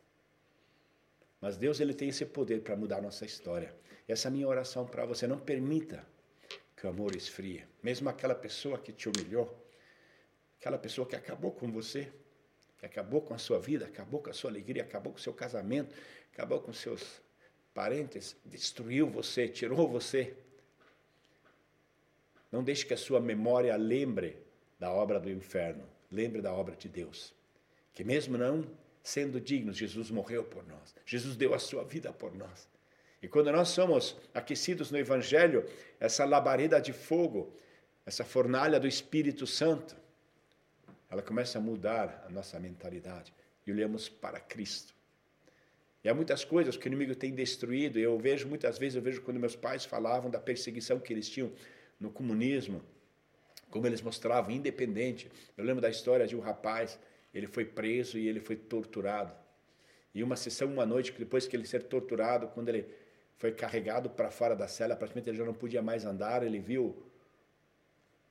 Mas 1.41 1.57
Deus 1.57 1.79
ele 1.79 1.95
tem 1.95 2.09
esse 2.09 2.25
poder 2.25 2.63
para 2.63 2.75
mudar 2.75 3.01
nossa 3.01 3.25
história. 3.25 3.75
Essa 4.09 4.29
é 4.29 4.31
a 4.31 4.33
minha 4.33 4.49
oração 4.49 4.87
para 4.87 5.05
você. 5.05 5.27
Não 5.27 5.39
permita 5.39 6.05
que 6.77 6.87
o 6.87 6.91
amor 6.91 7.15
esfrie. 7.15 7.65
Mesmo 7.83 8.09
aquela 8.09 8.35
pessoa 8.35 8.79
que 8.79 8.93
te 8.93 9.09
humilhou, 9.09 9.55
aquela 10.59 10.79
pessoa 10.79 11.07
que 11.07 11.15
acabou 11.15 11.53
com 11.53 11.71
você, 11.71 12.11
que 12.85 13.01
acabou 13.01 13.23
com 13.23 13.33
a 13.33 13.39
sua 13.39 13.59
vida, 13.59 13.87
acabou 13.87 14.21
com 14.21 14.31
a 14.31 14.33
sua 14.33 14.51
alegria, 14.51 14.83
acabou 14.83 15.13
com 15.13 15.19
o 15.19 15.23
seu 15.23 15.33
casamento, 15.33 15.95
acabou 16.33 16.61
com 16.61 16.73
seus 16.73 17.23
parentes, 17.73 18.37
destruiu 18.45 19.09
você, 19.09 19.49
tirou 19.49 19.89
você. 19.89 20.35
Não 22.53 22.63
deixe 22.63 22.85
que 22.85 22.95
a 22.95 22.97
sua 22.97 23.21
memória 23.21 23.75
lembre 23.77 24.37
da 24.79 24.93
obra 24.93 25.19
do 25.19 25.31
inferno, 25.31 25.85
lembre 26.11 26.43
da 26.43 26.53
obra 26.53 26.77
de 26.77 26.89
Deus. 26.89 27.35
Que 27.93 28.05
mesmo 28.05 28.37
não 28.37 28.65
sendo 29.03 29.41
dignos, 29.41 29.77
Jesus 29.77 30.11
morreu 30.11 30.45
por 30.45 30.67
nós. 30.67 30.95
Jesus 31.07 31.37
deu 31.37 31.55
a 31.55 31.59
sua 31.59 31.85
vida 31.85 32.13
por 32.13 32.35
nós. 32.35 32.69
E 33.23 33.29
quando 33.29 33.51
nós 33.51 33.69
somos 33.69 34.17
aquecidos 34.35 34.91
no 34.91 34.99
Evangelho, 34.99 35.67
essa 35.99 36.25
labareda 36.25 36.81
de 36.81 36.93
fogo, 36.93 37.53
essa 38.05 38.25
fornalha 38.25 38.79
do 38.79 38.87
Espírito 38.87 39.47
Santo, 39.47 39.97
ela 41.15 41.23
começa 41.23 41.59
a 41.59 41.61
mudar 41.61 42.25
a 42.27 42.31
nossa 42.31 42.59
mentalidade 42.59 43.33
e 43.67 43.71
olhamos 43.71 44.09
para 44.09 44.41
Cristo. 44.41 44.95
E 46.03 46.09
há 46.09 46.15
muitas 46.15 46.45
coisas 46.45 46.77
que 46.77 46.87
o 46.87 46.89
inimigo 46.89 47.15
tem 47.15 47.33
destruído. 47.33 47.99
Eu 47.99 48.19
vejo 48.19 48.47
muitas 48.49 48.79
vezes, 48.79 48.97
eu 48.97 49.03
vejo 49.03 49.23
quando 49.23 49.39
meus 49.39 49.57
pais 49.57 49.85
falavam 49.85 50.31
da 50.31 50.39
perseguição 50.39 50.99
que 50.99 51.13
eles 51.13 51.29
tinham 51.29 51.51
no 51.99 52.11
comunismo, 52.11 52.83
como 53.71 53.87
eles 53.87 54.03
mostravam 54.03 54.51
independente. 54.51 55.31
Eu 55.57 55.65
lembro 55.65 55.81
da 55.81 55.89
história 55.89 56.27
de 56.27 56.37
um 56.37 56.41
rapaz 56.41 56.99
ele 57.33 57.47
foi 57.47 57.65
preso 57.65 58.19
e 58.19 58.29
ele 58.29 58.41
foi 58.41 58.57
torturado. 58.57 59.33
E 60.15 60.23
uma 60.23 60.37
sessão, 60.37 60.69
uma 60.69 60.87
noite, 60.87 61.13
depois 61.19 61.47
que 61.47 61.57
ele 61.57 61.67
ser 61.67 61.83
torturado, 61.85 62.49
quando 62.49 62.69
ele 62.69 62.87
foi 63.37 63.53
carregado 63.53 64.11
para 64.11 64.31
fora 64.31 64.55
da 64.55 64.69
cela, 64.69 64.95
praticamente 64.95 65.31
ele 65.31 65.39
já 65.39 65.45
não 65.45 65.55
podia 65.55 65.83
mais 65.83 66.05
andar, 66.05 66.45
ele 66.45 66.61
viu 66.61 67.04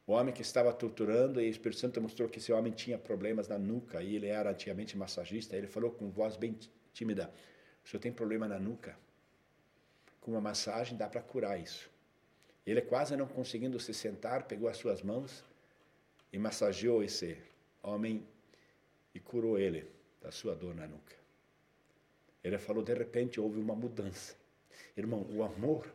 o 0.05 0.11
homem 0.11 0.33
que 0.33 0.41
estava 0.41 0.73
torturando 0.73 1.39
e 1.41 1.47
o 1.47 1.49
Espírito 1.49 1.79
Santo 1.79 2.01
mostrou 2.01 2.27
que 2.27 2.39
esse 2.39 2.51
homem 2.51 2.73
tinha 2.73 2.97
problemas 2.97 3.47
na 3.47 3.57
nuca 3.57 4.01
e 4.01 4.15
ele 4.15 4.27
era 4.27 4.51
antigamente 4.51 4.97
massagista. 4.97 5.55
Ele 5.55 5.67
falou 5.67 5.91
com 5.91 6.09
voz 6.09 6.35
bem 6.35 6.57
tímida: 6.93 7.31
O 7.83 7.87
senhor 7.87 8.01
tem 8.01 8.11
problema 8.11 8.47
na 8.47 8.59
nuca? 8.59 8.97
Com 10.19 10.31
uma 10.31 10.41
massagem 10.41 10.97
dá 10.97 11.07
para 11.07 11.21
curar 11.21 11.59
isso. 11.59 11.89
Ele, 12.65 12.81
quase 12.81 13.15
não 13.15 13.27
conseguindo 13.27 13.79
se 13.79 13.93
sentar, 13.93 14.43
pegou 14.43 14.69
as 14.69 14.77
suas 14.77 15.01
mãos 15.01 15.43
e 16.31 16.37
massageou 16.37 17.03
esse 17.03 17.37
homem 17.81 18.25
e 19.13 19.19
curou 19.19 19.59
ele 19.59 19.85
da 20.21 20.31
sua 20.31 20.55
dor 20.55 20.73
na 20.73 20.87
nuca. 20.87 21.15
Ele 22.43 22.57
falou, 22.57 22.83
de 22.83 22.93
repente 22.93 23.39
houve 23.39 23.59
uma 23.59 23.75
mudança. 23.75 24.35
Irmão, 24.97 25.25
o 25.29 25.43
amor, 25.43 25.93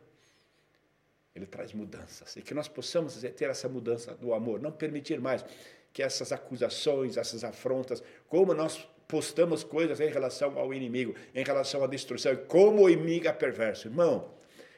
ele 1.39 1.47
traz 1.47 1.73
mudanças. 1.73 2.35
E 2.35 2.41
que 2.41 2.53
nós 2.53 2.67
possamos 2.67 3.15
ter 3.15 3.49
essa 3.49 3.67
mudança 3.67 4.13
do 4.13 4.33
amor, 4.33 4.61
não 4.61 4.71
permitir 4.71 5.19
mais 5.19 5.43
que 5.91 6.03
essas 6.03 6.31
acusações, 6.31 7.17
essas 7.17 7.43
afrontas, 7.43 8.03
como 8.27 8.53
nós 8.53 8.87
postamos 9.07 9.63
coisas 9.63 9.99
em 9.99 10.09
relação 10.09 10.57
ao 10.59 10.71
inimigo, 10.73 11.15
em 11.33 11.43
relação 11.43 11.83
à 11.83 11.87
destruição, 11.87 12.35
como 12.47 12.83
o 12.83 12.89
inimigo 12.89 13.27
é 13.27 13.33
perverso. 13.33 13.87
Irmão, 13.87 14.31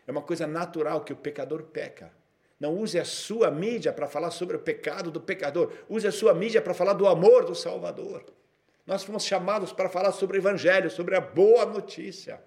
é 0.07 0.11
uma 0.11 0.21
coisa 0.21 0.47
natural 0.47 1.01
que 1.01 1.11
o 1.11 1.17
pecador 1.17 1.63
peca. 1.63 2.11
Não 2.59 2.77
use 2.77 2.97
a 2.99 3.03
sua 3.03 3.49
mídia 3.49 3.91
para 3.91 4.07
falar 4.07 4.31
sobre 4.31 4.55
o 4.55 4.59
pecado 4.59 5.09
do 5.11 5.19
pecador. 5.19 5.73
Use 5.89 6.07
a 6.07 6.11
sua 6.11 6.33
mídia 6.33 6.61
para 6.61 6.73
falar 6.73 6.93
do 6.93 7.07
amor 7.07 7.43
do 7.43 7.55
Salvador. 7.55 8.23
Nós 8.85 9.03
fomos 9.03 9.25
chamados 9.25 9.73
para 9.73 9.89
falar 9.89 10.11
sobre 10.11 10.37
o 10.37 10.39
Evangelho, 10.39 10.89
sobre 10.89 11.15
a 11.15 11.21
boa 11.21 11.65
notícia. 11.65 12.39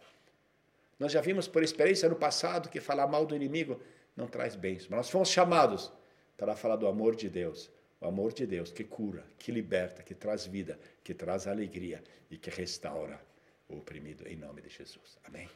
Nós 0.98 1.12
já 1.12 1.20
vimos 1.20 1.48
por 1.48 1.62
experiência 1.62 2.08
no 2.08 2.16
passado 2.16 2.68
que 2.68 2.80
falar 2.80 3.06
mal 3.06 3.26
do 3.26 3.34
inimigo 3.34 3.80
não 4.16 4.26
traz 4.26 4.54
bens. 4.54 4.88
Mas 4.88 4.98
nós 4.98 5.10
fomos 5.10 5.28
chamados 5.28 5.92
para 6.36 6.56
falar 6.56 6.76
do 6.76 6.86
amor 6.86 7.14
de 7.14 7.28
Deus. 7.28 7.70
O 8.00 8.06
amor 8.06 8.32
de 8.32 8.46
Deus 8.46 8.70
que 8.70 8.84
cura, 8.84 9.24
que 9.38 9.50
liberta, 9.50 10.02
que 10.02 10.14
traz 10.14 10.46
vida, 10.46 10.78
que 11.02 11.14
traz 11.14 11.46
alegria 11.46 12.02
e 12.30 12.36
que 12.36 12.50
restaura 12.50 13.20
o 13.68 13.78
oprimido. 13.78 14.26
Em 14.28 14.36
nome 14.36 14.60
de 14.60 14.68
Jesus. 14.68 15.18
Amém. 15.24 15.48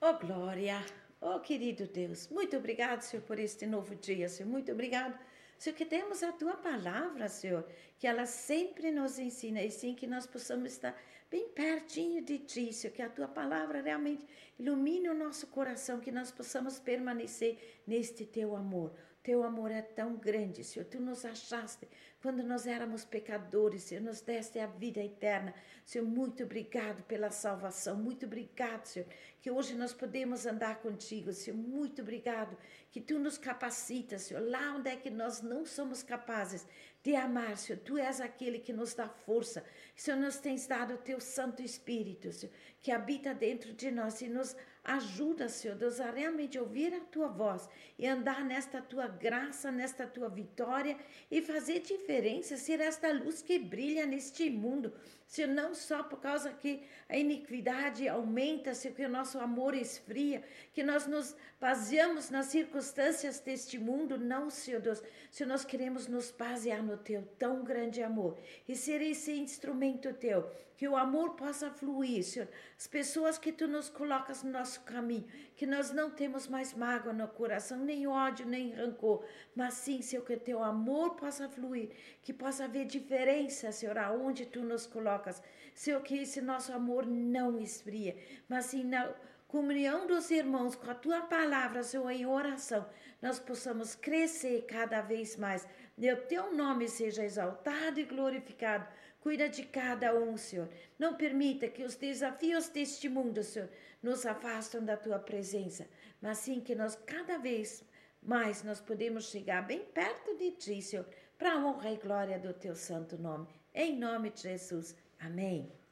Oh, 0.00 0.14
glória! 0.20 0.84
Oh, 1.20 1.40
querido 1.40 1.86
Deus, 1.86 2.28
muito 2.28 2.56
obrigado, 2.56 3.00
Senhor, 3.00 3.22
por 3.24 3.38
este 3.40 3.66
novo 3.66 3.96
dia, 3.96 4.28
Senhor. 4.28 4.48
Muito 4.48 4.70
obrigado, 4.70 5.18
Senhor, 5.58 5.76
que 5.76 5.84
temos 5.84 6.22
a 6.22 6.32
tua 6.32 6.56
palavra, 6.56 7.28
Senhor, 7.28 7.66
que 7.98 8.06
ela 8.06 8.26
sempre 8.26 8.90
nos 8.90 9.18
ensina, 9.18 9.62
e 9.62 9.70
sim 9.70 9.94
que 9.94 10.06
nós 10.06 10.26
possamos 10.26 10.72
estar 10.72 10.96
bem 11.30 11.48
pertinho 11.48 12.22
de 12.22 12.38
ti, 12.38 12.72
Senhor, 12.72 12.92
que 12.94 13.02
a 13.02 13.08
tua 13.08 13.26
palavra 13.26 13.80
realmente 13.80 14.26
ilumine 14.58 15.08
o 15.08 15.14
nosso 15.14 15.46
coração, 15.48 16.00
que 16.00 16.12
nós 16.12 16.30
possamos 16.30 16.78
permanecer 16.78 17.82
neste 17.86 18.24
teu 18.24 18.54
amor. 18.54 18.92
Teu 19.26 19.42
amor 19.42 19.72
é 19.72 19.82
tão 19.82 20.14
grande, 20.14 20.62
Senhor. 20.62 20.86
Tu 20.86 21.00
nos 21.00 21.24
achaste 21.24 21.88
quando 22.22 22.44
nós 22.44 22.64
éramos 22.64 23.04
pecadores, 23.04 23.82
Senhor. 23.82 24.00
Nos 24.00 24.20
deste 24.20 24.60
a 24.60 24.68
vida 24.68 25.00
eterna. 25.00 25.52
Senhor, 25.84 26.06
muito 26.06 26.44
obrigado 26.44 27.02
pela 27.02 27.32
salvação. 27.32 27.96
Muito 27.96 28.24
obrigado, 28.24 28.86
Senhor, 28.86 29.08
que 29.40 29.50
hoje 29.50 29.74
nós 29.74 29.92
podemos 29.92 30.46
andar 30.46 30.76
contigo, 30.76 31.32
Senhor. 31.32 31.56
Muito 31.56 32.02
obrigado 32.02 32.56
que 32.92 33.00
tu 33.00 33.18
nos 33.18 33.36
capacitas, 33.36 34.22
Senhor. 34.22 34.48
Lá 34.48 34.76
onde 34.76 34.90
é 34.90 34.94
que 34.94 35.10
nós 35.10 35.42
não 35.42 35.66
somos 35.66 36.04
capazes 36.04 36.64
de 37.02 37.16
amar, 37.16 37.56
Senhor. 37.56 37.80
Tu 37.80 37.98
és 37.98 38.20
aquele 38.20 38.60
que 38.60 38.72
nos 38.72 38.94
dá 38.94 39.08
força. 39.08 39.64
Senhor, 39.96 40.20
nos 40.20 40.38
tens 40.38 40.68
dado 40.68 40.94
o 40.94 40.98
teu 40.98 41.20
Santo 41.20 41.62
Espírito, 41.62 42.30
Senhor, 42.30 42.54
que 42.80 42.92
habita 42.92 43.34
dentro 43.34 43.72
de 43.72 43.90
nós 43.90 44.20
e 44.20 44.28
nos 44.28 44.54
Ajuda, 44.88 45.48
Senhor 45.48 45.76
Deus, 45.76 45.98
a 45.98 46.12
realmente 46.12 46.56
ouvir 46.56 46.94
a 46.94 47.00
tua 47.00 47.26
voz 47.26 47.68
e 47.98 48.06
andar 48.06 48.44
nesta 48.44 48.80
tua 48.80 49.08
graça, 49.08 49.68
nesta 49.72 50.06
tua 50.06 50.28
vitória 50.28 50.96
e 51.28 51.42
fazer 51.42 51.80
diferença, 51.80 52.56
ser 52.56 52.78
esta 52.78 53.12
luz 53.12 53.42
que 53.42 53.58
brilha 53.58 54.06
neste 54.06 54.48
mundo. 54.48 54.92
Senhor, 55.26 55.48
não 55.48 55.74
só 55.74 56.04
por 56.04 56.20
causa 56.20 56.52
que 56.52 56.84
a 57.08 57.16
iniquidade 57.16 58.06
aumenta, 58.06 58.74
Senhor, 58.74 58.94
que 58.94 59.04
o 59.04 59.08
nosso 59.08 59.40
amor 59.40 59.74
esfria, 59.74 60.44
que 60.72 60.84
nós 60.84 61.08
nos 61.08 61.34
baseamos 61.60 62.30
nas 62.30 62.46
circunstâncias 62.46 63.40
deste 63.40 63.80
mundo, 63.80 64.16
não, 64.16 64.48
Senhor 64.50 64.80
Deus. 64.80 65.02
Senhor, 65.32 65.48
nós 65.48 65.64
queremos 65.64 66.06
nos 66.06 66.30
basear 66.30 66.80
no 66.80 66.96
Teu 66.96 67.26
tão 67.36 67.64
grande 67.64 68.04
amor 68.04 68.38
e 68.68 68.76
ser 68.76 69.02
esse 69.02 69.32
instrumento 69.32 70.14
Teu, 70.14 70.48
que 70.76 70.86
o 70.86 70.96
amor 70.96 71.30
possa 71.30 71.70
fluir, 71.70 72.22
Senhor. 72.22 72.48
As 72.78 72.86
pessoas 72.86 73.38
que 73.38 73.50
Tu 73.52 73.66
nos 73.66 73.88
colocas 73.88 74.42
no 74.42 74.50
nosso 74.50 74.80
caminho, 74.82 75.26
que 75.56 75.66
nós 75.66 75.90
não 75.90 76.10
temos 76.10 76.46
mais 76.46 76.74
mágoa 76.74 77.12
no 77.12 77.26
coração, 77.28 77.78
nem 77.78 78.06
ódio, 78.06 78.46
nem 78.46 78.72
rancor, 78.72 79.24
mas 79.54 79.74
sim, 79.74 80.02
Senhor, 80.02 80.24
que 80.24 80.34
o 80.34 80.40
Teu 80.40 80.62
amor 80.62 81.16
possa 81.16 81.48
fluir, 81.48 81.90
que 82.22 82.32
possa 82.32 82.64
haver 82.64 82.84
diferença, 82.86 83.72
Senhor, 83.72 83.96
aonde 83.96 84.46
Tu 84.46 84.62
nos 84.62 84.86
colocas. 84.86 85.42
Senhor, 85.74 86.02
que 86.02 86.18
esse 86.18 86.40
nosso 86.40 86.72
amor 86.72 87.06
não 87.06 87.58
esfria, 87.58 88.16
mas 88.48 88.66
sim 88.66 88.84
na 88.84 89.14
comunhão 89.48 90.06
dos 90.06 90.30
irmãos 90.30 90.74
com 90.74 90.90
a 90.90 90.94
tua 90.94 91.22
palavra, 91.22 91.82
Senhor, 91.82 92.10
em 92.10 92.26
oração, 92.26 92.86
nós 93.22 93.38
possamos 93.38 93.94
crescer 93.94 94.66
cada 94.66 95.00
vez 95.00 95.36
mais. 95.36 95.66
O 95.98 96.26
teu 96.28 96.54
nome 96.54 96.88
seja 96.88 97.24
exaltado 97.24 97.98
e 97.98 98.04
glorificado. 98.04 98.86
Cuida 99.20 99.48
de 99.48 99.64
cada 99.64 100.14
um, 100.14 100.36
Senhor. 100.36 100.68
Não 100.98 101.14
permita 101.14 101.68
que 101.68 101.82
os 101.82 101.96
desafios 101.96 102.68
deste 102.68 103.08
mundo, 103.08 103.42
Senhor, 103.42 103.68
nos 104.02 104.24
afastem 104.24 104.84
da 104.84 104.96
tua 104.96 105.18
presença, 105.18 105.88
mas 106.20 106.38
sim 106.38 106.60
que 106.60 106.74
nós 106.74 106.94
cada 106.94 107.38
vez 107.38 107.84
mais 108.22 108.62
nós 108.62 108.80
podemos 108.80 109.30
chegar 109.30 109.66
bem 109.66 109.84
perto 109.84 110.36
de 110.36 110.50
ti, 110.52 110.82
Senhor, 110.82 111.06
para 111.38 111.52
a 111.52 111.64
honra 111.64 111.90
e 111.90 111.96
glória 111.96 112.38
do 112.38 112.52
teu 112.52 112.74
santo 112.74 113.16
nome. 113.16 113.46
Em 113.74 113.96
nome 113.96 114.30
de 114.30 114.42
Jesus. 114.42 114.96
Amém. 115.18 115.85